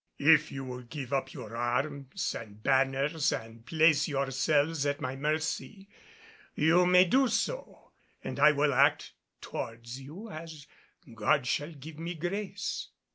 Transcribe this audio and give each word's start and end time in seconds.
If 0.17 0.51
you 0.51 0.63
will 0.63 0.81
give 0.81 1.13
up 1.13 1.31
your 1.31 1.55
arms 1.55 2.33
and 2.33 2.63
banners 2.63 3.31
and 3.31 3.63
place 3.63 4.07
yourselves 4.07 4.83
at 4.87 4.99
my 4.99 5.15
mercy, 5.15 5.89
you 6.55 6.87
may 6.87 7.05
do 7.05 7.27
so; 7.27 7.91
and 8.23 8.39
I 8.39 8.51
will 8.51 8.73
act 8.73 9.13
towards 9.41 10.01
you 10.01 10.27
as 10.31 10.65
God 11.13 11.45
shall 11.45 11.73
give 11.73 11.99
me 11.99 12.15
grace." 12.15 12.87